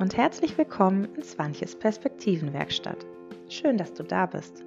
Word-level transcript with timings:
und 0.00 0.16
herzlich 0.16 0.56
willkommen 0.56 1.06
in 1.14 1.22
Svanches 1.22 1.78
Perspektivenwerkstatt. 1.78 3.04
Schön, 3.50 3.76
dass 3.76 3.92
du 3.92 4.02
da 4.02 4.24
bist. 4.24 4.64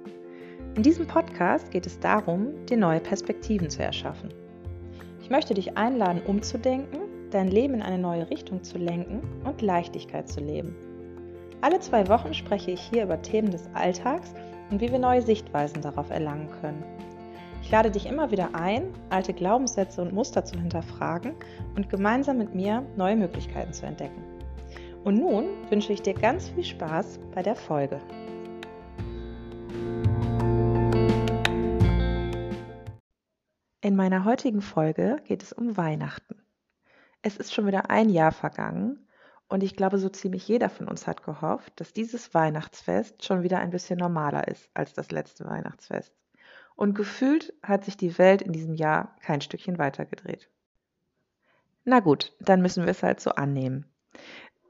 In 0.76 0.84
diesem 0.84 1.08
Podcast 1.08 1.72
geht 1.72 1.86
es 1.86 1.98
darum, 1.98 2.64
dir 2.66 2.76
neue 2.76 3.00
Perspektiven 3.00 3.68
zu 3.68 3.82
erschaffen. 3.82 4.32
Ich 5.20 5.30
möchte 5.30 5.52
dich 5.52 5.76
einladen, 5.76 6.22
umzudenken, 6.24 7.00
dein 7.32 7.48
Leben 7.48 7.74
in 7.74 7.82
eine 7.82 7.98
neue 7.98 8.30
Richtung 8.30 8.62
zu 8.62 8.78
lenken 8.78 9.22
und 9.42 9.60
Leichtigkeit 9.60 10.28
zu 10.28 10.38
leben. 10.38 10.76
Alle 11.62 11.80
zwei 11.80 12.06
Wochen 12.06 12.32
spreche 12.32 12.70
ich 12.70 12.80
hier 12.82 13.02
über 13.02 13.20
Themen 13.20 13.50
des 13.50 13.68
Alltags 13.74 14.34
und 14.70 14.80
wie 14.80 14.92
wir 14.92 15.00
neue 15.00 15.22
Sichtweisen 15.22 15.82
darauf 15.82 16.10
erlangen 16.10 16.48
können. 16.60 16.84
Ich 17.60 17.72
lade 17.72 17.90
dich 17.90 18.06
immer 18.06 18.30
wieder 18.30 18.54
ein, 18.54 18.84
alte 19.10 19.32
Glaubenssätze 19.32 20.00
und 20.00 20.12
Muster 20.12 20.44
zu 20.44 20.56
hinterfragen 20.56 21.34
und 21.74 21.90
gemeinsam 21.90 22.38
mit 22.38 22.54
mir 22.54 22.86
neue 22.94 23.16
Möglichkeiten 23.16 23.72
zu 23.72 23.84
entdecken. 23.84 24.33
Und 25.04 25.18
nun 25.18 25.70
wünsche 25.70 25.92
ich 25.92 26.00
dir 26.00 26.14
ganz 26.14 26.48
viel 26.48 26.64
Spaß 26.64 27.20
bei 27.34 27.42
der 27.42 27.56
Folge. 27.56 28.00
In 33.82 33.96
meiner 33.96 34.24
heutigen 34.24 34.62
Folge 34.62 35.20
geht 35.24 35.42
es 35.42 35.52
um 35.52 35.76
Weihnachten. 35.76 36.42
Es 37.20 37.36
ist 37.36 37.52
schon 37.52 37.66
wieder 37.66 37.90
ein 37.90 38.08
Jahr 38.08 38.32
vergangen 38.32 39.06
und 39.46 39.62
ich 39.62 39.76
glaube, 39.76 39.98
so 39.98 40.08
ziemlich 40.08 40.48
jeder 40.48 40.70
von 40.70 40.88
uns 40.88 41.06
hat 41.06 41.22
gehofft, 41.22 41.78
dass 41.78 41.92
dieses 41.92 42.32
Weihnachtsfest 42.32 43.22
schon 43.26 43.42
wieder 43.42 43.58
ein 43.58 43.70
bisschen 43.70 43.98
normaler 43.98 44.48
ist 44.48 44.70
als 44.72 44.94
das 44.94 45.10
letzte 45.10 45.44
Weihnachtsfest. 45.44 46.14
Und 46.76 46.94
gefühlt 46.94 47.52
hat 47.62 47.84
sich 47.84 47.98
die 47.98 48.16
Welt 48.16 48.40
in 48.40 48.52
diesem 48.52 48.74
Jahr 48.74 49.16
kein 49.20 49.42
Stückchen 49.42 49.76
weitergedreht. 49.76 50.48
Na 51.84 52.00
gut, 52.00 52.34
dann 52.40 52.62
müssen 52.62 52.84
wir 52.84 52.90
es 52.90 53.02
halt 53.02 53.20
so 53.20 53.32
annehmen. 53.32 53.93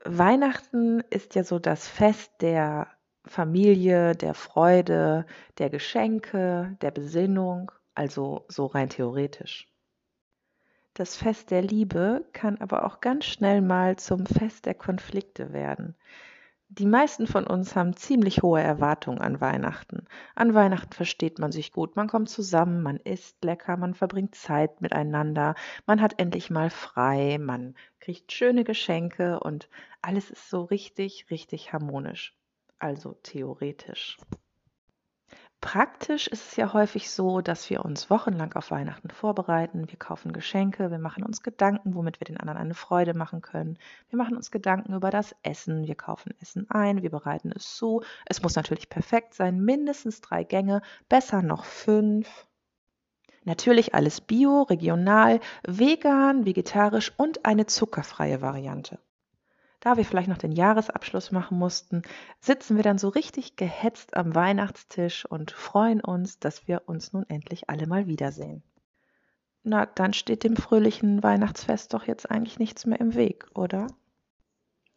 Weihnachten 0.04 1.00
ist 1.10 1.34
ja 1.34 1.44
so 1.44 1.58
das 1.58 1.88
Fest 1.88 2.32
der 2.40 2.88
Familie, 3.26 4.14
der 4.14 4.34
Freude, 4.34 5.24
der 5.58 5.70
Geschenke, 5.70 6.76
der 6.82 6.90
Besinnung, 6.90 7.72
also 7.94 8.44
so 8.48 8.66
rein 8.66 8.90
theoretisch. 8.90 9.66
Das 10.92 11.16
Fest 11.16 11.50
der 11.50 11.62
Liebe 11.62 12.24
kann 12.32 12.58
aber 12.58 12.84
auch 12.84 13.00
ganz 13.00 13.24
schnell 13.24 13.62
mal 13.62 13.96
zum 13.96 14.26
Fest 14.26 14.66
der 14.66 14.74
Konflikte 14.74 15.52
werden. 15.52 15.96
Die 16.76 16.86
meisten 16.86 17.28
von 17.28 17.46
uns 17.46 17.76
haben 17.76 17.94
ziemlich 17.94 18.42
hohe 18.42 18.60
Erwartungen 18.60 19.20
an 19.20 19.40
Weihnachten. 19.40 20.08
An 20.34 20.54
Weihnachten 20.54 20.92
versteht 20.92 21.38
man 21.38 21.52
sich 21.52 21.70
gut, 21.70 21.94
man 21.94 22.08
kommt 22.08 22.28
zusammen, 22.28 22.82
man 22.82 22.96
isst 22.96 23.44
lecker, 23.44 23.76
man 23.76 23.94
verbringt 23.94 24.34
Zeit 24.34 24.80
miteinander, 24.80 25.54
man 25.86 26.00
hat 26.00 26.18
endlich 26.18 26.50
mal 26.50 26.70
frei, 26.70 27.38
man 27.38 27.76
kriegt 28.00 28.32
schöne 28.32 28.64
Geschenke 28.64 29.38
und 29.38 29.68
alles 30.02 30.32
ist 30.32 30.50
so 30.50 30.62
richtig, 30.64 31.30
richtig 31.30 31.72
harmonisch. 31.72 32.36
Also 32.80 33.12
theoretisch. 33.22 34.18
Praktisch 35.64 36.26
ist 36.26 36.50
es 36.50 36.56
ja 36.56 36.74
häufig 36.74 37.10
so, 37.10 37.40
dass 37.40 37.70
wir 37.70 37.86
uns 37.86 38.10
wochenlang 38.10 38.52
auf 38.52 38.70
Weihnachten 38.70 39.08
vorbereiten. 39.08 39.88
Wir 39.88 39.98
kaufen 39.98 40.34
Geschenke, 40.34 40.90
wir 40.90 40.98
machen 40.98 41.24
uns 41.24 41.42
Gedanken, 41.42 41.94
womit 41.94 42.20
wir 42.20 42.26
den 42.26 42.36
anderen 42.36 42.58
eine 42.58 42.74
Freude 42.74 43.14
machen 43.14 43.40
können. 43.40 43.78
Wir 44.10 44.18
machen 44.18 44.36
uns 44.36 44.50
Gedanken 44.50 44.92
über 44.92 45.08
das 45.08 45.34
Essen, 45.42 45.86
wir 45.86 45.94
kaufen 45.94 46.34
Essen 46.38 46.68
ein, 46.68 47.00
wir 47.00 47.08
bereiten 47.08 47.50
es 47.50 47.76
zu. 47.76 48.02
Es 48.26 48.42
muss 48.42 48.56
natürlich 48.56 48.90
perfekt 48.90 49.32
sein, 49.32 49.58
mindestens 49.58 50.20
drei 50.20 50.44
Gänge, 50.44 50.82
besser 51.08 51.40
noch 51.40 51.64
fünf. 51.64 52.46
Natürlich 53.44 53.94
alles 53.94 54.20
bio, 54.20 54.64
regional, 54.64 55.40
vegan, 55.66 56.44
vegetarisch 56.44 57.10
und 57.16 57.46
eine 57.46 57.64
zuckerfreie 57.64 58.42
Variante 58.42 58.98
da 59.84 59.98
wir 59.98 60.04
vielleicht 60.06 60.28
noch 60.28 60.38
den 60.38 60.52
Jahresabschluss 60.52 61.30
machen 61.30 61.58
mussten, 61.58 62.02
sitzen 62.40 62.76
wir 62.76 62.82
dann 62.82 62.96
so 62.96 63.10
richtig 63.10 63.56
gehetzt 63.56 64.16
am 64.16 64.34
Weihnachtstisch 64.34 65.26
und 65.26 65.50
freuen 65.50 66.00
uns, 66.00 66.38
dass 66.38 66.66
wir 66.66 66.82
uns 66.86 67.12
nun 67.12 67.26
endlich 67.28 67.68
alle 67.68 67.86
mal 67.86 68.06
wiedersehen. 68.06 68.62
Na, 69.62 69.84
dann 69.84 70.14
steht 70.14 70.42
dem 70.42 70.56
fröhlichen 70.56 71.22
Weihnachtsfest 71.22 71.92
doch 71.92 72.06
jetzt 72.06 72.30
eigentlich 72.30 72.58
nichts 72.58 72.86
mehr 72.86 72.98
im 72.98 73.14
Weg, 73.14 73.46
oder? 73.54 73.86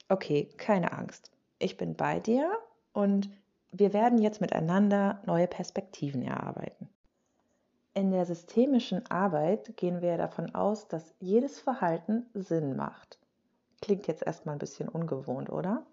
Okay, 0.08 0.48
keine 0.56 0.94
Angst. 0.94 1.32
Ich 1.60 1.76
bin 1.76 1.96
bei 1.98 2.22
dir 2.22 2.50
und 2.94 3.30
wir 3.74 3.92
werden 3.92 4.20
jetzt 4.20 4.40
miteinander 4.40 5.22
neue 5.26 5.48
Perspektiven 5.48 6.22
erarbeiten. 6.22 6.88
In 7.94 8.12
der 8.12 8.26
systemischen 8.26 9.06
Arbeit 9.12 9.76
gehen 9.76 10.02
wir 10.02 10.16
davon 10.18 10.56
aus, 10.56 10.88
dass 10.88 11.14
jedes 11.20 11.60
Verhalten 11.60 12.26
Sinn 12.34 12.78
macht. 12.78 13.20
Klingt 13.88 14.08
jetzt 14.08 14.24
erstmal 14.24 14.54
ein 14.54 14.60
bisschen 14.60 14.90
ungewohnt, 14.90 15.50
oder? 15.50 15.88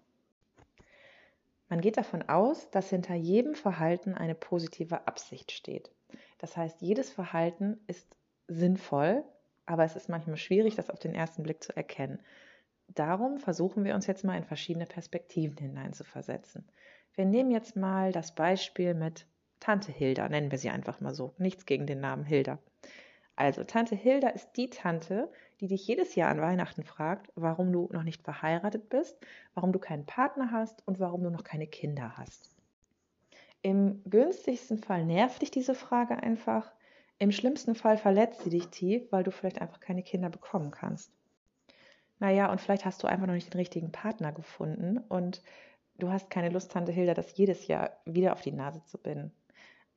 Man 1.69 1.79
geht 1.79 1.95
davon 1.95 2.23
aus, 2.23 2.69
dass 2.69 2.89
hinter 2.89 3.15
jedem 3.15 3.55
Verhalten 3.55 4.15
eine 4.15 4.35
positive 4.35 5.07
Absicht 5.07 5.53
steht. 5.53 5.89
Das 6.39 6.57
heißt, 6.57 6.81
jedes 6.81 7.09
Verhalten 7.09 7.79
ist 7.87 8.05
sinnvoll, 8.49 9.23
aber 9.65 9.85
es 9.85 9.95
ist 9.95 10.09
manchmal 10.09 10.35
schwierig, 10.35 10.75
das 10.75 10.89
auf 10.89 10.99
den 10.99 11.15
ersten 11.15 11.43
Blick 11.43 11.63
zu 11.63 11.73
erkennen. 11.73 12.19
Darum 12.89 13.39
versuchen 13.39 13.85
wir 13.85 13.95
uns 13.95 14.07
jetzt 14.07 14.25
mal 14.25 14.35
in 14.35 14.43
verschiedene 14.43 14.87
Perspektiven 14.87 15.57
hineinzuversetzen. 15.57 16.69
Wir 17.13 17.23
nehmen 17.23 17.49
jetzt 17.49 17.77
mal 17.77 18.11
das 18.11 18.35
Beispiel 18.35 18.93
mit 18.93 19.25
Tante 19.61 19.93
Hilda, 19.93 20.27
nennen 20.27 20.51
wir 20.51 20.57
sie 20.57 20.69
einfach 20.69 20.99
mal 20.99 21.13
so. 21.13 21.33
Nichts 21.37 21.65
gegen 21.65 21.87
den 21.87 22.01
Namen 22.01 22.25
Hilda. 22.25 22.59
Also, 23.37 23.63
Tante 23.63 23.95
Hilda 23.95 24.27
ist 24.29 24.51
die 24.57 24.69
Tante, 24.69 25.31
die 25.61 25.67
dich 25.67 25.87
jedes 25.87 26.15
Jahr 26.15 26.29
an 26.29 26.41
Weihnachten 26.41 26.83
fragt, 26.83 27.31
warum 27.35 27.71
du 27.71 27.89
noch 27.91 28.03
nicht 28.03 28.23
verheiratet 28.23 28.89
bist, 28.89 29.17
warum 29.53 29.71
du 29.71 29.79
keinen 29.79 30.05
Partner 30.05 30.51
hast 30.51 30.85
und 30.87 30.99
warum 30.99 31.23
du 31.23 31.29
noch 31.29 31.43
keine 31.43 31.67
Kinder 31.67 32.17
hast. 32.17 32.51
Im 33.61 34.03
günstigsten 34.03 34.77
Fall 34.77 35.05
nervt 35.05 35.41
dich 35.41 35.51
diese 35.51 35.73
Frage 35.73 36.17
einfach. 36.17 36.71
Im 37.17 37.31
schlimmsten 37.31 37.75
Fall 37.75 37.97
verletzt 37.97 38.43
sie 38.43 38.49
dich 38.49 38.67
tief, 38.67 39.11
weil 39.11 39.23
du 39.23 39.31
vielleicht 39.31 39.61
einfach 39.61 39.79
keine 39.79 40.03
Kinder 40.03 40.29
bekommen 40.29 40.71
kannst. 40.71 41.11
Naja, 42.19 42.51
und 42.51 42.61
vielleicht 42.61 42.85
hast 42.85 43.01
du 43.03 43.07
einfach 43.07 43.27
noch 43.27 43.33
nicht 43.33 43.53
den 43.53 43.59
richtigen 43.59 43.91
Partner 43.91 44.31
gefunden 44.31 44.99
und 44.99 45.41
du 45.97 46.11
hast 46.11 46.29
keine 46.29 46.49
Lust, 46.49 46.71
Tante 46.71 46.91
Hilda, 46.91 47.13
das 47.13 47.37
jedes 47.37 47.67
Jahr 47.67 47.91
wieder 48.05 48.33
auf 48.33 48.41
die 48.41 48.51
Nase 48.51 48.83
zu 48.85 48.97
binden. 48.97 49.31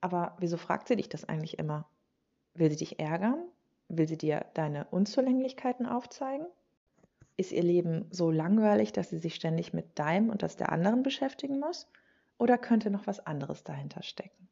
Aber 0.00 0.36
wieso 0.38 0.56
fragt 0.56 0.88
sie 0.88 0.96
dich 0.96 1.08
das 1.08 1.24
eigentlich 1.24 1.58
immer? 1.58 1.88
Will 2.54 2.70
sie 2.70 2.76
dich 2.76 2.98
ärgern? 2.98 3.48
Will 3.88 4.08
sie 4.08 4.16
dir 4.16 4.46
deine 4.54 4.86
Unzulänglichkeiten 4.86 5.84
aufzeigen? 5.86 6.46
Ist 7.38 7.52
ihr 7.52 7.62
Leben 7.62 8.06
so 8.10 8.30
langweilig, 8.30 8.92
dass 8.92 9.10
sie 9.10 9.18
sich 9.18 9.34
ständig 9.34 9.72
mit 9.72 9.98
deinem 9.98 10.30
und 10.30 10.42
das 10.42 10.56
der 10.56 10.72
anderen 10.72 11.02
beschäftigen 11.02 11.58
muss? 11.60 11.90
Oder 12.38 12.58
könnte 12.58 12.90
noch 12.90 13.06
was 13.06 13.26
anderes 13.26 13.64
dahinter 13.64 14.02
stecken? 14.02 14.50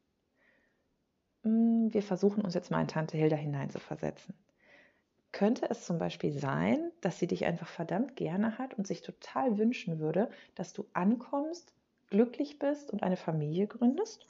Hm, 1.45 1.95
wir 1.95 2.03
versuchen 2.03 2.43
uns 2.45 2.53
jetzt 2.55 2.71
mal 2.71 2.81
in 2.83 2.89
Tante 2.89 3.17
Hilda 3.17 3.37
hineinzuversetzen. 3.37 4.35
Könnte 5.33 5.71
es 5.71 5.87
zum 5.87 5.99
Beispiel 5.99 6.33
sein, 6.33 6.91
dass 7.01 7.19
sie 7.21 7.29
dich 7.29 7.45
einfach 7.47 7.69
verdammt 7.69 8.17
gerne 8.17 8.59
hat 8.59 8.75
und 8.75 8.87
sich 8.89 9.03
total 9.03 9.59
wünschen 9.59 10.01
würde, 10.01 10.31
dass 10.57 10.73
du 10.73 10.89
ankommst, 10.95 11.75
glücklich 12.09 12.59
bist 12.59 12.91
und 12.91 13.05
eine 13.05 13.17
Familie 13.17 13.69
gründest? 13.69 14.27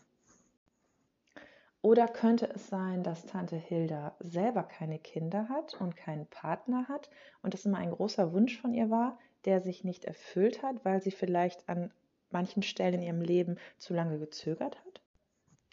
Oder 1.87 2.09
könnte 2.09 2.51
es 2.53 2.67
sein, 2.67 3.05
dass 3.05 3.27
Tante 3.27 3.55
Hilda 3.55 4.17
selber 4.19 4.65
keine 4.65 4.99
Kinder 4.99 5.49
hat 5.49 5.75
und 5.75 5.95
keinen 5.95 6.27
Partner 6.27 6.89
hat 6.89 7.11
und 7.43 7.55
das 7.55 7.65
immer 7.65 7.79
ein 7.79 7.93
großer 7.93 8.33
Wunsch 8.33 8.61
von 8.61 8.75
ihr 8.75 8.91
war, 8.91 9.21
der 9.45 9.61
sich 9.61 9.85
nicht 9.85 10.05
erfüllt 10.05 10.65
hat, 10.65 10.85
weil 10.85 11.01
sie 11.01 11.13
vielleicht 11.13 11.69
an 11.69 11.95
manchen 12.31 12.65
Stellen 12.65 12.95
in 12.95 13.03
ihrem 13.03 13.21
Leben 13.21 13.61
zu 13.79 13.95
lange 13.95 14.19
gezögert 14.19 14.85
hat? 14.85 15.01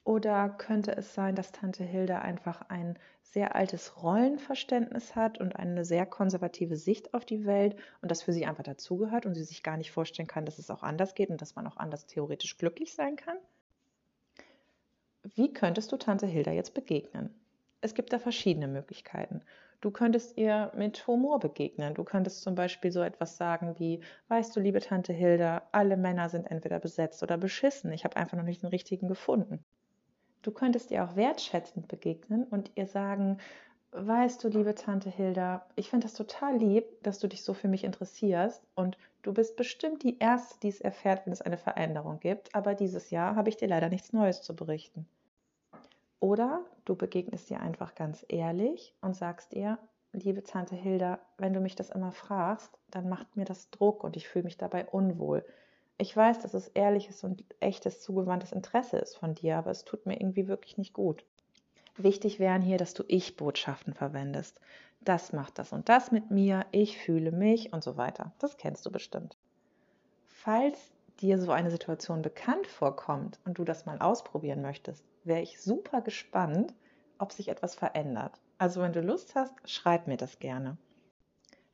Oder 0.06 0.50
könnte 0.50 0.96
es 0.96 1.13
sein, 1.13 1.35
dass 1.35 1.51
Tante 1.51 1.84
Hilda 1.84 2.19
einfach 2.19 2.62
ein 2.69 2.97
sehr 3.24 3.56
altes 3.56 4.03
Rollenverständnis 4.03 5.16
hat 5.16 5.39
und 5.39 5.56
eine 5.56 5.83
sehr 5.83 6.06
konservative 6.06 6.77
Sicht 6.77 7.13
auf 7.13 7.25
die 7.25 7.45
Welt 7.45 7.75
und 8.01 8.12
das 8.12 8.21
für 8.21 8.33
sie 8.33 8.45
einfach 8.45 8.63
dazugehört 8.63 9.25
und 9.25 9.33
sie 9.36 9.44
sich 9.44 9.63
gar 9.63 9.77
nicht 9.77 9.92
vorstellen 9.92 10.27
kann, 10.27 10.45
dass 10.45 10.59
es 10.59 10.69
auch 10.69 10.83
anders 10.83 11.16
geht 11.16 11.31
und 11.31 11.42
dass 11.42 11.56
man 11.56 11.66
auch 11.68 11.77
anders 11.77 12.06
theoretisch 12.06 12.57
glücklich 12.57 12.94
sein 12.94 13.16
kann? 13.18 13.38
Wie 15.23 15.53
könntest 15.53 15.91
du 15.91 15.97
Tante 15.97 16.27
Hilda 16.27 16.51
jetzt 16.51 16.73
begegnen? 16.73 17.33
Es 17.79 17.93
gibt 17.95 18.11
da 18.11 18.19
verschiedene 18.19 18.67
Möglichkeiten. 18.67 19.41
Du 19.79 19.89
könntest 19.89 20.37
ihr 20.37 20.71
mit 20.75 21.07
Humor 21.07 21.39
begegnen. 21.39 21.93
Du 21.93 22.03
könntest 22.03 22.41
zum 22.41 22.55
Beispiel 22.55 22.91
so 22.91 23.01
etwas 23.01 23.37
sagen 23.37 23.75
wie, 23.79 24.01
weißt 24.27 24.55
du, 24.55 24.59
liebe 24.59 24.81
Tante 24.81 25.13
Hilda, 25.13 25.63
alle 25.71 25.97
Männer 25.97 26.29
sind 26.29 26.49
entweder 26.51 26.79
besetzt 26.79 27.23
oder 27.23 27.37
beschissen. 27.37 27.91
Ich 27.91 28.03
habe 28.03 28.17
einfach 28.17 28.37
noch 28.37 28.43
nicht 28.43 28.63
den 28.63 28.69
richtigen 28.69 29.07
gefunden. 29.07 29.63
Du 30.41 30.51
könntest 30.51 30.91
ihr 30.91 31.03
auch 31.03 31.15
wertschätzend 31.15 31.87
begegnen 31.87 32.43
und 32.43 32.71
ihr 32.75 32.87
sagen, 32.87 33.37
weißt 33.94 34.44
du, 34.44 34.48
liebe 34.48 34.75
Tante 34.75 35.10
Hilda, 35.10 35.66
ich 35.75 35.90
finde 35.90 36.07
das 36.07 36.16
total 36.16 36.57
lieb, 36.57 36.86
dass 37.04 37.19
du 37.19 37.28
dich 37.28 37.44
so 37.44 37.54
für 37.54 37.68
mich 37.68 37.84
interessierst 37.84 38.63
und 38.75 38.98
du 39.22 39.34
bist 39.34 39.56
bestimmt 39.56 40.04
die 40.04 40.18
Erste, 40.19 40.60
die 40.62 40.69
es 40.69 40.81
erfährt, 40.81 41.25
wenn 41.25 41.34
es 41.34 41.42
eine 41.42 41.57
Veränderung 41.57 42.19
gibt, 42.19 42.54
aber 42.56 42.74
dieses 42.75 43.12
Jahr 43.12 43.36
habe 43.36 43.50
ich 43.50 43.57
dir 43.57 43.68
leider 43.68 43.90
nichts 43.90 44.12
Neues 44.12 44.42
zu 44.42 44.56
berichten. 44.56 45.07
Oder 46.19 46.63
du 46.86 46.95
begegnest 46.95 47.51
ihr 47.51 47.60
einfach 47.60 47.95
ganz 47.95 48.25
ehrlich 48.30 48.95
und 49.01 49.16
sagst 49.16 49.54
ihr, 49.54 49.78
liebe 50.13 50.44
Tante 50.44 50.75
Hilda, 50.75 51.19
wenn 51.38 51.54
du 51.54 51.60
mich 51.60 51.75
das 51.75 51.90
immer 51.90 52.12
fragst, 52.12 52.80
dann 52.90 53.10
macht 53.10 53.36
mir 53.36 53.45
das 53.45 53.69
Druck 53.69 54.04
und 54.04 54.16
ich 54.16 54.28
fühle 54.28 54.45
mich 54.45 54.57
dabei 54.57 54.86
unwohl. 54.88 55.45
Ich 55.98 56.16
weiß, 56.16 56.40
dass 56.40 56.54
es 56.54 56.69
ehrliches 56.69 57.24
und 57.24 57.44
echtes 57.60 58.01
zugewandtes 58.01 58.51
Interesse 58.51 58.98
ist 58.98 59.18
von 59.18 59.36
dir, 59.36 59.57
aber 59.57 59.72
es 59.72 59.86
tut 59.86 60.06
mir 60.06 60.19
irgendwie 60.19 60.48
wirklich 60.48 60.78
nicht 60.78 60.94
gut. 60.94 61.25
Wichtig 61.95 62.40
wären 62.40 62.62
hier, 62.62 62.78
dass 62.78 62.94
du 62.94 63.04
Ich-Botschaften 63.07 63.94
verwendest. 63.94 64.60
Das 65.01 65.34
macht 65.34 65.60
das 65.60 65.74
und 65.74 65.90
das 65.90 66.12
mit 66.12 66.31
mir, 66.31 66.66
ich 66.72 66.98
fühle 66.98 67.31
mich 67.31 67.74
und 67.74 67.84
so 67.84 67.98
weiter. 67.98 68.31
Das 68.40 68.57
kennst 68.57 68.86
du 68.86 68.92
bestimmt. 68.92 69.38
Falls 70.28 70.92
dir 71.19 71.40
so 71.40 71.51
eine 71.51 71.72
Situation 71.72 72.22
bekannt 72.22 72.68
vorkommt 72.68 73.40
und 73.45 73.57
du 73.57 73.63
das 73.63 73.86
mal 73.86 74.00
ausprobieren 74.00 74.62
möchtest, 74.62 75.04
wäre 75.24 75.42
ich 75.42 75.62
super 75.62 76.01
gespannt, 76.01 76.74
ob 77.19 77.31
sich 77.31 77.50
etwas 77.50 77.75
verändert. 77.75 78.40
Also 78.57 78.81
wenn 78.81 78.94
du 78.94 79.01
Lust 79.01 79.36
hast, 79.36 79.54
schreib 79.66 80.07
mir 80.07 80.18
das 80.18 80.40
gerne. 80.40 80.78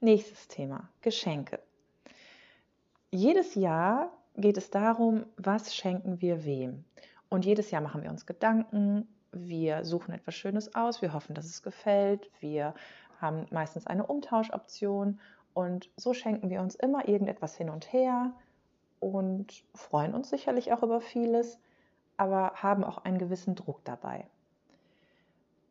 Nächstes 0.01 0.47
Thema, 0.47 0.89
Geschenke. 1.01 1.59
Jedes 3.11 3.55
Jahr 3.55 4.11
geht 4.35 4.57
es 4.57 4.69
darum, 4.69 5.25
was 5.37 5.75
schenken 5.75 6.21
wir 6.21 6.45
wem. 6.45 6.83
Und 7.29 7.45
jedes 7.45 7.71
Jahr 7.71 7.81
machen 7.81 8.03
wir 8.03 8.09
uns 8.09 8.25
Gedanken, 8.25 9.07
wir 9.31 9.85
suchen 9.85 10.13
etwas 10.13 10.35
Schönes 10.35 10.75
aus, 10.75 11.01
wir 11.01 11.13
hoffen, 11.13 11.35
dass 11.35 11.45
es 11.45 11.61
gefällt, 11.63 12.29
wir 12.39 12.73
haben 13.21 13.45
meistens 13.51 13.87
eine 13.87 14.05
Umtauschoption 14.05 15.19
und 15.53 15.89
so 15.97 16.13
schenken 16.13 16.49
wir 16.49 16.61
uns 16.61 16.75
immer 16.75 17.07
irgendetwas 17.07 17.55
hin 17.55 17.69
und 17.69 17.91
her 17.91 18.33
und 18.99 19.63
freuen 19.73 20.13
uns 20.13 20.29
sicherlich 20.29 20.71
auch 20.71 20.83
über 20.83 21.01
vieles, 21.01 21.59
aber 22.17 22.53
haben 22.55 22.83
auch 22.83 22.99
einen 22.99 23.17
gewissen 23.17 23.55
Druck 23.55 23.83
dabei. 23.85 24.27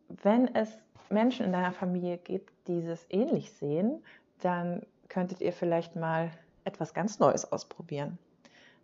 Wenn 0.08 0.54
es 0.54 0.78
Menschen 1.10 1.46
in 1.46 1.52
deiner 1.52 1.72
Familie 1.72 2.18
gibt, 2.18 2.52
die 2.68 2.80
es 2.80 3.06
ähnlich 3.10 3.52
sehen, 3.52 4.02
dann 4.40 4.86
könntet 5.08 5.40
ihr 5.40 5.52
vielleicht 5.52 5.96
mal 5.96 6.30
etwas 6.64 6.94
ganz 6.94 7.18
Neues 7.18 7.50
ausprobieren. 7.50 8.18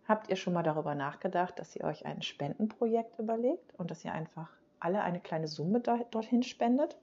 Habt 0.07 0.29
ihr 0.29 0.35
schon 0.35 0.53
mal 0.53 0.63
darüber 0.63 0.93
nachgedacht, 0.93 1.57
dass 1.59 1.75
ihr 1.75 1.83
euch 1.83 2.05
ein 2.05 2.21
Spendenprojekt 2.21 3.17
überlegt 3.17 3.73
und 3.75 3.89
dass 3.89 4.05
ihr 4.05 4.13
einfach 4.13 4.49
alle 4.79 5.01
eine 5.01 5.19
kleine 5.19 5.47
Summe 5.47 5.79
dorthin 5.79 6.43
spendet? 6.43 6.97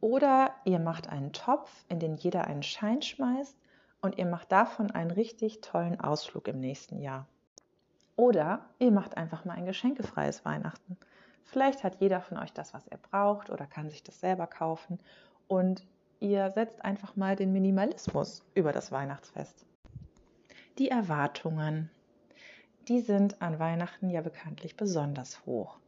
Oder 0.00 0.54
ihr 0.64 0.78
macht 0.78 1.08
einen 1.08 1.32
Topf, 1.32 1.70
in 1.88 1.98
den 1.98 2.16
jeder 2.16 2.46
einen 2.46 2.62
Schein 2.62 3.00
schmeißt 3.00 3.56
und 4.02 4.18
ihr 4.18 4.26
macht 4.26 4.52
davon 4.52 4.90
einen 4.90 5.10
richtig 5.10 5.62
tollen 5.62 5.98
Ausflug 5.98 6.46
im 6.48 6.60
nächsten 6.60 7.00
Jahr. 7.00 7.26
Oder 8.16 8.66
ihr 8.78 8.90
macht 8.90 9.16
einfach 9.16 9.44
mal 9.44 9.54
ein 9.54 9.64
geschenkefreies 9.64 10.44
Weihnachten. 10.44 10.98
Vielleicht 11.44 11.84
hat 11.84 12.00
jeder 12.00 12.20
von 12.20 12.38
euch 12.38 12.52
das, 12.52 12.74
was 12.74 12.86
er 12.86 12.98
braucht 12.98 13.50
oder 13.50 13.66
kann 13.66 13.90
sich 13.90 14.02
das 14.02 14.20
selber 14.20 14.46
kaufen 14.46 14.98
und 15.48 15.86
ihr 16.20 16.50
setzt 16.50 16.84
einfach 16.84 17.16
mal 17.16 17.36
den 17.36 17.52
Minimalismus 17.52 18.44
über 18.54 18.72
das 18.72 18.92
Weihnachtsfest. 18.92 19.64
Die 20.78 20.90
Erwartungen, 20.90 21.90
die 22.88 23.00
sind 23.00 23.40
an 23.40 23.58
Weihnachten 23.58 24.10
ja 24.10 24.20
bekanntlich 24.20 24.76
besonders 24.76 25.44
hoch. 25.46 25.78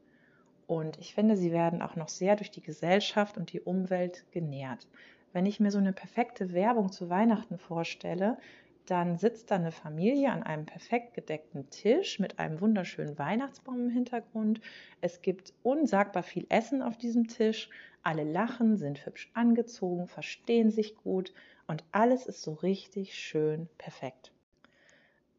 Und 0.67 0.99
ich 0.99 1.15
finde, 1.15 1.37
sie 1.37 1.53
werden 1.53 1.83
auch 1.83 1.97
noch 1.97 2.09
sehr 2.09 2.37
durch 2.37 2.51
die 2.51 2.63
Gesellschaft 2.63 3.37
und 3.37 3.53
die 3.53 3.61
Umwelt 3.61 4.25
genährt. 4.33 4.89
Wenn 5.33 5.47
ich 5.47 5.61
mir 5.61 5.71
so 5.71 5.79
eine 5.79 5.93
perfekte 5.93 6.53
Werbung 6.53 6.91
zu 6.91 7.09
Weihnachten 7.09 7.59
vorstelle, 7.59 8.39
dann 8.87 9.19
sitzt 9.19 9.51
da 9.51 9.57
eine 9.57 9.73
Familie 9.73 10.31
an 10.31 10.43
einem 10.43 10.65
perfekt 10.65 11.15
gedeckten 11.15 11.69
Tisch 11.71 12.19
mit 12.19 12.39
einem 12.39 12.61
wunderschönen 12.61 13.19
Weihnachtsbaum 13.19 13.87
im 13.87 13.91
Hintergrund. 13.91 14.61
Es 15.01 15.23
gibt 15.23 15.53
unsagbar 15.63 16.23
viel 16.23 16.47
Essen 16.49 16.83
auf 16.83 16.97
diesem 16.97 17.27
Tisch. 17.27 17.69
Alle 18.03 18.25
lachen, 18.25 18.77
sind 18.77 19.05
hübsch 19.05 19.31
angezogen, 19.35 20.07
verstehen 20.07 20.71
sich 20.71 20.97
gut 20.97 21.33
und 21.67 21.85
alles 21.91 22.27
ist 22.27 22.43
so 22.43 22.53
richtig 22.53 23.15
schön 23.15 23.69
perfekt. 23.77 24.33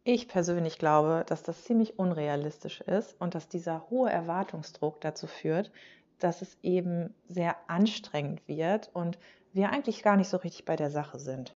Ich 0.09 0.29
persönlich 0.29 0.79
glaube, 0.79 1.25
dass 1.27 1.43
das 1.43 1.65
ziemlich 1.65 1.99
unrealistisch 1.99 2.79
ist 2.79 3.19
und 3.19 3.35
dass 3.35 3.49
dieser 3.49 3.89
hohe 3.89 4.09
Erwartungsdruck 4.09 5.01
dazu 5.01 5.27
führt, 5.27 5.69
dass 6.17 6.41
es 6.41 6.57
eben 6.63 7.13
sehr 7.27 7.57
anstrengend 7.67 8.47
wird 8.47 8.89
und 8.93 9.19
wir 9.51 9.69
eigentlich 9.69 10.03
gar 10.03 10.15
nicht 10.15 10.29
so 10.29 10.37
richtig 10.37 10.63
bei 10.63 10.77
der 10.77 10.89
Sache 10.91 11.19
sind. 11.19 11.57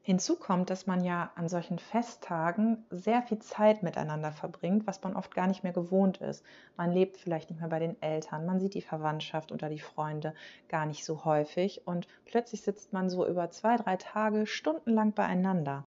Hinzu 0.00 0.36
kommt, 0.36 0.70
dass 0.70 0.86
man 0.86 1.04
ja 1.04 1.32
an 1.34 1.50
solchen 1.50 1.78
Festtagen 1.78 2.86
sehr 2.88 3.20
viel 3.20 3.40
Zeit 3.40 3.82
miteinander 3.82 4.32
verbringt, 4.32 4.86
was 4.86 5.02
man 5.02 5.14
oft 5.14 5.34
gar 5.34 5.46
nicht 5.46 5.62
mehr 5.62 5.74
gewohnt 5.74 6.16
ist. 6.16 6.42
Man 6.78 6.92
lebt 6.92 7.18
vielleicht 7.18 7.50
nicht 7.50 7.60
mehr 7.60 7.68
bei 7.68 7.78
den 7.78 8.00
Eltern, 8.00 8.46
man 8.46 8.58
sieht 8.58 8.72
die 8.72 8.80
Verwandtschaft 8.80 9.52
oder 9.52 9.68
die 9.68 9.80
Freunde 9.80 10.32
gar 10.70 10.86
nicht 10.86 11.04
so 11.04 11.26
häufig 11.26 11.86
und 11.86 12.08
plötzlich 12.24 12.62
sitzt 12.62 12.94
man 12.94 13.10
so 13.10 13.26
über 13.26 13.50
zwei, 13.50 13.76
drei 13.76 13.98
Tage 13.98 14.46
stundenlang 14.46 15.12
beieinander. 15.12 15.84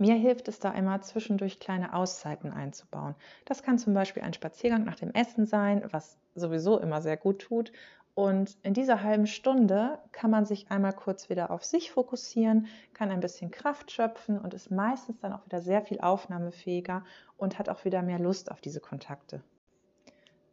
Mir 0.00 0.14
hilft 0.14 0.46
es 0.46 0.60
da 0.60 0.70
immer 0.70 1.00
zwischendurch 1.02 1.58
kleine 1.58 1.92
Auszeiten 1.92 2.52
einzubauen. 2.52 3.16
Das 3.44 3.64
kann 3.64 3.78
zum 3.78 3.94
Beispiel 3.94 4.22
ein 4.22 4.32
Spaziergang 4.32 4.84
nach 4.84 4.94
dem 4.94 5.12
Essen 5.12 5.44
sein, 5.44 5.84
was 5.90 6.16
sowieso 6.36 6.78
immer 6.78 7.02
sehr 7.02 7.16
gut 7.16 7.40
tut. 7.40 7.72
Und 8.14 8.56
in 8.62 8.74
dieser 8.74 9.02
halben 9.02 9.26
Stunde 9.26 9.98
kann 10.12 10.30
man 10.30 10.44
sich 10.44 10.70
einmal 10.70 10.92
kurz 10.92 11.28
wieder 11.30 11.50
auf 11.50 11.64
sich 11.64 11.90
fokussieren, 11.90 12.66
kann 12.94 13.10
ein 13.10 13.20
bisschen 13.20 13.50
Kraft 13.50 13.90
schöpfen 13.90 14.38
und 14.38 14.54
ist 14.54 14.70
meistens 14.70 15.18
dann 15.18 15.32
auch 15.32 15.44
wieder 15.44 15.60
sehr 15.60 15.82
viel 15.82 16.00
aufnahmefähiger 16.00 17.04
und 17.36 17.58
hat 17.58 17.68
auch 17.68 17.84
wieder 17.84 18.02
mehr 18.02 18.18
Lust 18.20 18.50
auf 18.52 18.60
diese 18.60 18.80
Kontakte. 18.80 19.42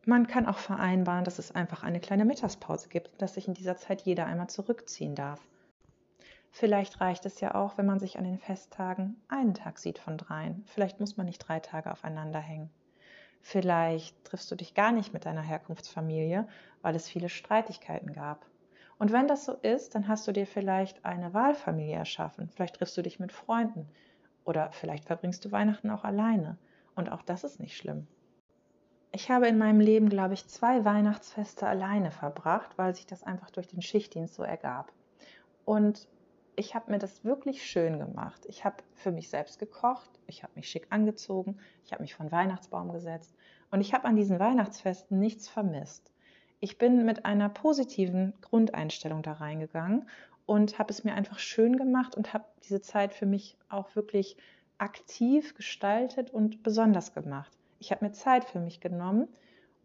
Man 0.05 0.27
kann 0.27 0.45
auch 0.45 0.59
vereinbaren, 0.59 1.23
dass 1.23 1.39
es 1.39 1.53
einfach 1.53 1.81
eine 1.81 1.99
kleine 1.99 2.25
Mittagspause 2.25 2.89
gibt, 2.89 3.19
dass 3.19 3.35
sich 3.35 3.47
in 3.47 3.55
dieser 3.55 3.77
Zeit 3.77 4.01
jeder 4.01 4.27
einmal 4.27 4.49
zurückziehen 4.49 5.15
darf. 5.15 5.39
Vielleicht 6.57 7.01
reicht 7.01 7.25
es 7.25 7.41
ja 7.41 7.53
auch, 7.53 7.77
wenn 7.77 7.85
man 7.85 7.99
sich 7.99 8.17
an 8.17 8.23
den 8.23 8.37
Festtagen 8.37 9.21
einen 9.27 9.55
Tag 9.55 9.77
sieht 9.77 9.99
von 9.99 10.17
dreien. 10.17 10.63
Vielleicht 10.67 11.01
muss 11.01 11.17
man 11.17 11.25
nicht 11.25 11.39
drei 11.39 11.59
Tage 11.59 11.91
aufeinander 11.91 12.39
hängen. 12.39 12.69
Vielleicht 13.41 14.23
triffst 14.23 14.49
du 14.49 14.55
dich 14.55 14.73
gar 14.73 14.93
nicht 14.93 15.11
mit 15.11 15.25
deiner 15.25 15.41
Herkunftsfamilie, 15.41 16.47
weil 16.81 16.95
es 16.95 17.09
viele 17.09 17.27
Streitigkeiten 17.27 18.13
gab. 18.13 18.45
Und 18.97 19.11
wenn 19.11 19.27
das 19.27 19.43
so 19.43 19.51
ist, 19.51 19.95
dann 19.95 20.07
hast 20.07 20.29
du 20.29 20.31
dir 20.31 20.47
vielleicht 20.47 21.03
eine 21.03 21.33
Wahlfamilie 21.33 21.97
erschaffen. 21.97 22.49
Vielleicht 22.55 22.77
triffst 22.77 22.95
du 22.95 23.01
dich 23.01 23.19
mit 23.19 23.33
Freunden. 23.33 23.89
Oder 24.45 24.71
vielleicht 24.71 25.03
verbringst 25.03 25.43
du 25.43 25.51
Weihnachten 25.51 25.89
auch 25.89 26.05
alleine. 26.05 26.57
Und 26.95 27.11
auch 27.11 27.21
das 27.21 27.43
ist 27.43 27.59
nicht 27.59 27.75
schlimm. 27.75 28.07
Ich 29.11 29.29
habe 29.29 29.49
in 29.49 29.57
meinem 29.57 29.81
Leben, 29.81 30.07
glaube 30.07 30.35
ich, 30.35 30.47
zwei 30.47 30.85
Weihnachtsfeste 30.85 31.67
alleine 31.67 32.11
verbracht, 32.11 32.77
weil 32.77 32.95
sich 32.95 33.05
das 33.05 33.23
einfach 33.23 33.51
durch 33.51 33.67
den 33.67 33.81
Schichtdienst 33.81 34.35
so 34.35 34.43
ergab. 34.43 34.93
Und 35.65 36.07
ich 36.55 36.75
habe 36.75 36.91
mir 36.91 36.99
das 36.99 37.23
wirklich 37.23 37.65
schön 37.65 37.99
gemacht. 37.99 38.45
Ich 38.47 38.65
habe 38.65 38.77
für 38.93 39.11
mich 39.11 39.29
selbst 39.29 39.59
gekocht, 39.59 40.09
ich 40.27 40.43
habe 40.43 40.53
mich 40.55 40.69
schick 40.69 40.87
angezogen, 40.89 41.57
ich 41.85 41.91
habe 41.91 42.01
mich 42.01 42.15
vor 42.15 42.25
den 42.25 42.31
Weihnachtsbaum 42.31 42.91
gesetzt 42.91 43.35
und 43.71 43.81
ich 43.81 43.93
habe 43.93 44.05
an 44.05 44.15
diesen 44.15 44.39
Weihnachtsfesten 44.39 45.19
nichts 45.19 45.47
vermisst. 45.47 46.11
Ich 46.59 46.77
bin 46.77 47.05
mit 47.05 47.25
einer 47.25 47.49
positiven 47.49 48.33
Grundeinstellung 48.41 49.21
da 49.21 49.33
reingegangen 49.33 50.07
und 50.45 50.79
habe 50.79 50.91
es 50.91 51.03
mir 51.03 51.13
einfach 51.13 51.39
schön 51.39 51.77
gemacht 51.77 52.15
und 52.15 52.33
habe 52.33 52.45
diese 52.63 52.81
Zeit 52.81 53.13
für 53.13 53.25
mich 53.25 53.57
auch 53.69 53.95
wirklich 53.95 54.37
aktiv 54.77 55.55
gestaltet 55.55 56.31
und 56.31 56.63
besonders 56.63 57.13
gemacht. 57.13 57.51
Ich 57.79 57.91
habe 57.91 58.05
mir 58.05 58.11
Zeit 58.11 58.45
für 58.45 58.59
mich 58.59 58.79
genommen 58.79 59.27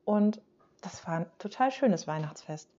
und 0.05 0.41
das 0.81 1.07
war 1.07 1.19
ein 1.19 1.27
total 1.39 1.71
schönes 1.71 2.07
Weihnachtsfest. 2.07 2.71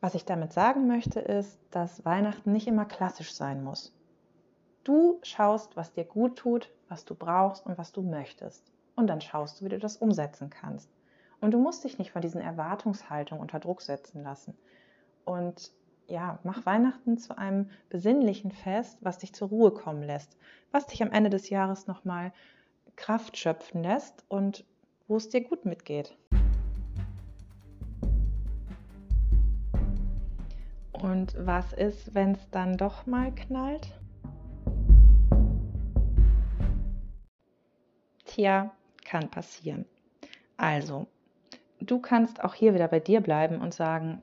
Was 0.00 0.14
ich 0.14 0.24
damit 0.24 0.52
sagen 0.52 0.86
möchte, 0.86 1.20
ist, 1.20 1.58
dass 1.70 2.04
Weihnachten 2.04 2.52
nicht 2.52 2.66
immer 2.66 2.84
klassisch 2.84 3.34
sein 3.34 3.64
muss. 3.64 3.92
Du 4.84 5.18
schaust, 5.22 5.76
was 5.76 5.92
dir 5.92 6.04
gut 6.04 6.36
tut, 6.36 6.70
was 6.88 7.04
du 7.04 7.14
brauchst 7.14 7.66
und 7.66 7.76
was 7.78 7.92
du 7.92 8.02
möchtest. 8.02 8.70
Und 8.94 9.08
dann 9.08 9.20
schaust 9.20 9.60
du, 9.60 9.64
wie 9.64 9.70
du 9.70 9.78
das 9.78 9.96
umsetzen 9.96 10.50
kannst. 10.50 10.90
Und 11.40 11.52
du 11.52 11.58
musst 11.58 11.84
dich 11.84 11.98
nicht 11.98 12.12
von 12.12 12.22
diesen 12.22 12.40
Erwartungshaltungen 12.40 13.42
unter 13.42 13.58
Druck 13.58 13.82
setzen 13.82 14.22
lassen. 14.22 14.56
Und 15.24 15.72
ja, 16.06 16.38
mach 16.44 16.64
Weihnachten 16.66 17.18
zu 17.18 17.36
einem 17.36 17.70
besinnlichen 17.88 18.52
Fest, 18.52 18.98
was 19.02 19.18
dich 19.18 19.34
zur 19.34 19.48
Ruhe 19.48 19.72
kommen 19.72 20.02
lässt, 20.02 20.36
was 20.70 20.86
dich 20.86 21.02
am 21.02 21.10
Ende 21.10 21.30
des 21.30 21.50
Jahres 21.50 21.86
nochmal 21.86 22.32
Kraft 22.94 23.36
schöpfen 23.36 23.82
lässt 23.82 24.24
und 24.28 24.64
wo 25.08 25.16
es 25.16 25.28
dir 25.28 25.42
gut 25.42 25.64
mitgeht. 25.64 26.16
Und 31.06 31.36
was 31.38 31.72
ist, 31.72 32.16
wenn 32.16 32.32
es 32.32 32.50
dann 32.50 32.76
doch 32.76 33.06
mal 33.06 33.32
knallt? 33.32 33.86
Tja, 38.24 38.72
kann 39.04 39.30
passieren. 39.30 39.84
Also, 40.56 41.06
du 41.78 42.00
kannst 42.00 42.42
auch 42.42 42.54
hier 42.54 42.74
wieder 42.74 42.88
bei 42.88 42.98
dir 42.98 43.20
bleiben 43.20 43.60
und 43.60 43.72
sagen, 43.72 44.20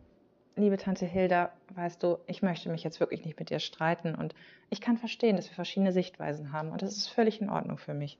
liebe 0.57 0.75
Tante 0.75 1.05
Hilda, 1.05 1.53
weißt 1.73 2.03
du, 2.03 2.17
ich 2.27 2.41
möchte 2.41 2.69
mich 2.69 2.83
jetzt 2.83 2.99
wirklich 2.99 3.23
nicht 3.23 3.39
mit 3.39 3.49
dir 3.49 3.59
streiten 3.59 4.13
und 4.13 4.35
ich 4.69 4.81
kann 4.81 4.97
verstehen, 4.97 5.37
dass 5.37 5.47
wir 5.47 5.55
verschiedene 5.55 5.93
Sichtweisen 5.93 6.51
haben 6.51 6.69
und 6.73 6.81
das 6.81 6.97
ist 6.97 7.07
völlig 7.07 7.39
in 7.39 7.49
Ordnung 7.49 7.77
für 7.77 7.93
mich. 7.93 8.19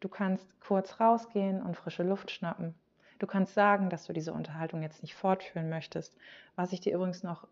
Du 0.00 0.08
kannst 0.08 0.48
kurz 0.60 0.98
rausgehen 0.98 1.60
und 1.60 1.76
frische 1.76 2.04
Luft 2.04 2.30
schnappen. 2.30 2.74
Du 3.18 3.26
kannst 3.26 3.52
sagen, 3.52 3.90
dass 3.90 4.06
du 4.06 4.14
diese 4.14 4.32
Unterhaltung 4.32 4.80
jetzt 4.80 5.02
nicht 5.02 5.14
fortführen 5.14 5.68
möchtest. 5.68 6.16
Was 6.56 6.72
ich 6.72 6.80
dir 6.80 6.94
übrigens 6.94 7.22
noch 7.22 7.46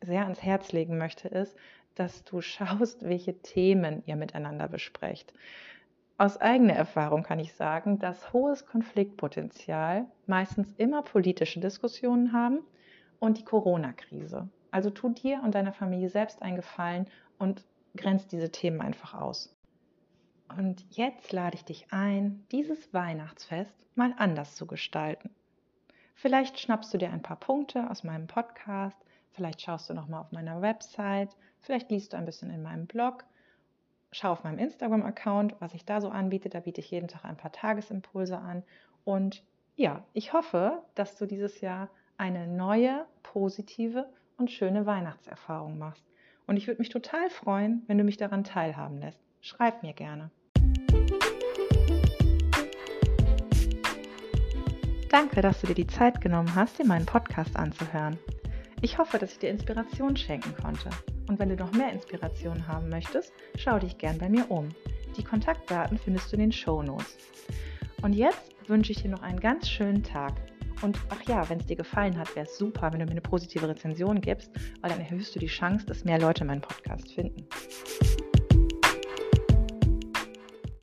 sehr 0.00 0.22
ans 0.22 0.42
Herz 0.42 0.72
legen 0.72 0.98
möchte, 0.98 1.28
ist, 1.28 1.56
dass 1.94 2.24
du 2.24 2.40
schaust, 2.40 3.02
welche 3.04 3.38
Themen 3.40 4.02
ihr 4.06 4.16
miteinander 4.16 4.68
besprecht. 4.68 5.32
Aus 6.16 6.36
eigener 6.36 6.74
Erfahrung 6.74 7.22
kann 7.22 7.38
ich 7.38 7.52
sagen, 7.52 7.98
dass 7.98 8.32
hohes 8.32 8.66
Konfliktpotenzial 8.66 10.06
meistens 10.26 10.72
immer 10.76 11.02
politische 11.02 11.60
Diskussionen 11.60 12.32
haben 12.32 12.58
und 13.20 13.38
die 13.38 13.44
Corona-Krise. 13.44 14.48
Also 14.70 14.90
tu 14.90 15.10
dir 15.10 15.40
und 15.44 15.54
deiner 15.54 15.72
Familie 15.72 16.08
selbst 16.08 16.42
einen 16.42 16.56
Gefallen 16.56 17.06
und 17.38 17.64
grenzt 17.96 18.32
diese 18.32 18.50
Themen 18.50 18.80
einfach 18.80 19.14
aus. 19.14 19.54
Und 20.56 20.84
jetzt 20.90 21.32
lade 21.32 21.56
ich 21.56 21.64
dich 21.64 21.86
ein, 21.92 22.44
dieses 22.50 22.92
Weihnachtsfest 22.92 23.74
mal 23.94 24.14
anders 24.16 24.56
zu 24.56 24.66
gestalten. 24.66 25.30
Vielleicht 26.14 26.58
schnappst 26.58 26.92
du 26.92 26.98
dir 26.98 27.12
ein 27.12 27.22
paar 27.22 27.38
Punkte 27.38 27.88
aus 27.90 28.02
meinem 28.02 28.26
Podcast, 28.26 28.98
vielleicht 29.38 29.62
schaust 29.62 29.88
du 29.88 29.94
noch 29.94 30.08
mal 30.08 30.20
auf 30.20 30.32
meiner 30.32 30.60
Website, 30.60 31.36
vielleicht 31.60 31.92
liest 31.92 32.12
du 32.12 32.16
ein 32.16 32.24
bisschen 32.24 32.50
in 32.50 32.60
meinem 32.60 32.86
Blog, 32.86 33.24
schau 34.10 34.32
auf 34.32 34.42
meinem 34.42 34.58
Instagram-Account, 34.58 35.54
was 35.60 35.74
ich 35.74 35.84
da 35.84 36.00
so 36.00 36.08
anbiete. 36.08 36.48
Da 36.48 36.58
biete 36.58 36.80
ich 36.80 36.90
jeden 36.90 37.06
Tag 37.06 37.24
ein 37.24 37.36
paar 37.36 37.52
Tagesimpulse 37.52 38.36
an. 38.36 38.64
Und 39.04 39.44
ja, 39.76 40.02
ich 40.12 40.32
hoffe, 40.32 40.82
dass 40.96 41.14
du 41.16 41.24
dieses 41.24 41.60
Jahr 41.60 41.88
eine 42.16 42.48
neue, 42.48 43.06
positive 43.22 44.08
und 44.38 44.50
schöne 44.50 44.86
Weihnachtserfahrung 44.86 45.78
machst. 45.78 46.04
Und 46.48 46.56
ich 46.56 46.66
würde 46.66 46.80
mich 46.80 46.88
total 46.88 47.30
freuen, 47.30 47.84
wenn 47.86 47.96
du 47.96 48.02
mich 48.02 48.16
daran 48.16 48.42
teilhaben 48.42 48.98
lässt. 48.98 49.20
Schreib 49.40 49.84
mir 49.84 49.92
gerne. 49.92 50.32
Danke, 55.10 55.42
dass 55.42 55.60
du 55.60 55.68
dir 55.68 55.74
die 55.74 55.86
Zeit 55.86 56.20
genommen 56.20 56.52
hast, 56.56 56.80
dir 56.80 56.86
meinen 56.86 57.06
Podcast 57.06 57.56
anzuhören. 57.56 58.18
Ich 58.80 58.96
hoffe, 58.96 59.18
dass 59.18 59.32
ich 59.32 59.38
dir 59.38 59.50
Inspiration 59.50 60.16
schenken 60.16 60.54
konnte. 60.54 60.90
Und 61.28 61.38
wenn 61.38 61.48
du 61.48 61.56
noch 61.56 61.72
mehr 61.72 61.92
Inspiration 61.92 62.66
haben 62.68 62.88
möchtest, 62.88 63.32
schau 63.56 63.78
dich 63.78 63.98
gern 63.98 64.18
bei 64.18 64.28
mir 64.28 64.50
um. 64.50 64.68
Die 65.16 65.24
Kontaktdaten 65.24 65.98
findest 65.98 66.30
du 66.30 66.36
in 66.36 66.40
den 66.40 66.52
Show 66.52 66.82
Notes. 66.82 67.18
Und 68.02 68.12
jetzt 68.12 68.54
wünsche 68.68 68.92
ich 68.92 69.02
dir 69.02 69.10
noch 69.10 69.22
einen 69.22 69.40
ganz 69.40 69.68
schönen 69.68 70.04
Tag. 70.04 70.34
Und 70.80 70.96
ach 71.08 71.22
ja, 71.28 71.48
wenn 71.48 71.58
es 71.58 71.66
dir 71.66 71.76
gefallen 71.76 72.16
hat, 72.16 72.34
wäre 72.36 72.46
es 72.46 72.56
super, 72.56 72.92
wenn 72.92 73.00
du 73.00 73.06
mir 73.06 73.10
eine 73.10 73.20
positive 73.20 73.68
Rezension 73.68 74.20
gibst, 74.20 74.52
weil 74.80 74.90
dann 74.90 75.00
erhöhst 75.00 75.34
du 75.34 75.40
die 75.40 75.46
Chance, 75.46 75.84
dass 75.86 76.04
mehr 76.04 76.20
Leute 76.20 76.44
meinen 76.44 76.60
Podcast 76.60 77.12
finden. 77.12 77.48